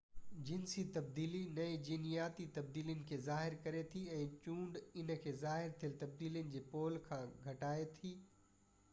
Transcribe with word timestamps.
جنسي 0.49 0.83
تبديلي 0.93 1.39
نئي 1.57 1.73
جينياتي 1.87 2.45
تبديلين 2.55 3.03
کي 3.11 3.19
شامل 3.25 3.55
ڪري 3.65 3.83
ٿي 3.91 4.01
۽ 4.15 4.23
چونڊ 4.45 4.79
هن 5.01 5.11
کي 5.25 5.33
ظاهر 5.43 5.75
ٿيل 5.83 5.93
تبديلي 6.05 6.43
جي 6.55 6.63
پول 6.71 6.97
کان 7.11 7.29
هٽائي 7.45 7.85
ٿي 7.99 8.11